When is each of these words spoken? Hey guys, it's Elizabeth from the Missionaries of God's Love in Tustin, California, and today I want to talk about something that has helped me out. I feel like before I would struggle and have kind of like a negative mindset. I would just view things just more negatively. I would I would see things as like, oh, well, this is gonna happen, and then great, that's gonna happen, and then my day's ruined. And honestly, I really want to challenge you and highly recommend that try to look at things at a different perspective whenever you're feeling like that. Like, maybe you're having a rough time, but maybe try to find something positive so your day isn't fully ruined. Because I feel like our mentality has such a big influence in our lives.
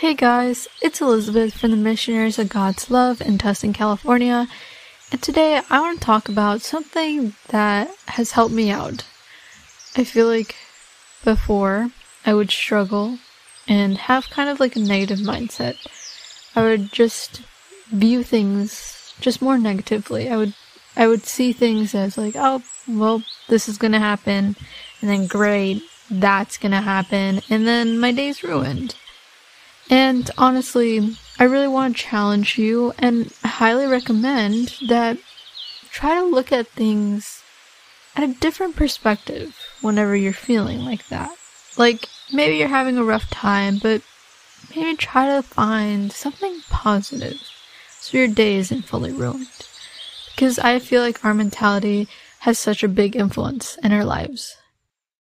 Hey 0.00 0.12
guys, 0.12 0.68
it's 0.82 1.00
Elizabeth 1.00 1.54
from 1.54 1.70
the 1.70 1.76
Missionaries 1.78 2.38
of 2.38 2.50
God's 2.50 2.90
Love 2.90 3.22
in 3.22 3.38
Tustin, 3.38 3.72
California, 3.72 4.46
and 5.10 5.22
today 5.22 5.62
I 5.70 5.80
want 5.80 6.00
to 6.00 6.04
talk 6.04 6.28
about 6.28 6.60
something 6.60 7.32
that 7.48 7.88
has 8.08 8.32
helped 8.32 8.52
me 8.52 8.70
out. 8.70 9.06
I 9.96 10.04
feel 10.04 10.26
like 10.26 10.54
before 11.24 11.92
I 12.26 12.34
would 12.34 12.50
struggle 12.50 13.20
and 13.66 13.96
have 13.96 14.28
kind 14.28 14.50
of 14.50 14.60
like 14.60 14.76
a 14.76 14.80
negative 14.80 15.20
mindset. 15.20 15.76
I 16.54 16.60
would 16.60 16.92
just 16.92 17.40
view 17.86 18.22
things 18.22 19.14
just 19.22 19.40
more 19.40 19.56
negatively. 19.56 20.28
I 20.28 20.36
would 20.36 20.52
I 20.94 21.06
would 21.06 21.24
see 21.24 21.54
things 21.54 21.94
as 21.94 22.18
like, 22.18 22.34
oh, 22.36 22.62
well, 22.86 23.22
this 23.48 23.66
is 23.66 23.78
gonna 23.78 23.98
happen, 23.98 24.56
and 25.00 25.10
then 25.10 25.26
great, 25.26 25.82
that's 26.10 26.58
gonna 26.58 26.82
happen, 26.82 27.40
and 27.48 27.66
then 27.66 27.98
my 27.98 28.12
day's 28.12 28.44
ruined. 28.44 28.94
And 29.90 30.30
honestly, 30.36 31.16
I 31.38 31.44
really 31.44 31.68
want 31.68 31.96
to 31.96 32.02
challenge 32.02 32.58
you 32.58 32.92
and 32.98 33.32
highly 33.44 33.86
recommend 33.86 34.74
that 34.88 35.18
try 35.90 36.14
to 36.14 36.24
look 36.24 36.50
at 36.52 36.66
things 36.68 37.42
at 38.16 38.24
a 38.24 38.34
different 38.34 38.76
perspective 38.76 39.56
whenever 39.80 40.16
you're 40.16 40.32
feeling 40.32 40.80
like 40.80 41.06
that. 41.08 41.30
Like, 41.76 42.08
maybe 42.32 42.56
you're 42.56 42.68
having 42.68 42.98
a 42.98 43.04
rough 43.04 43.28
time, 43.30 43.78
but 43.82 44.02
maybe 44.74 44.96
try 44.96 45.26
to 45.26 45.42
find 45.42 46.10
something 46.10 46.60
positive 46.70 47.40
so 48.00 48.16
your 48.16 48.28
day 48.28 48.56
isn't 48.56 48.86
fully 48.86 49.12
ruined. 49.12 49.48
Because 50.34 50.58
I 50.58 50.78
feel 50.78 51.02
like 51.02 51.24
our 51.24 51.34
mentality 51.34 52.08
has 52.40 52.58
such 52.58 52.82
a 52.82 52.88
big 52.88 53.16
influence 53.16 53.78
in 53.82 53.92
our 53.92 54.04
lives. 54.04 54.56